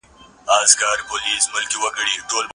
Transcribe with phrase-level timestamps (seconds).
[0.45, 0.47] د
[1.53, 2.49] برکتونو مياشت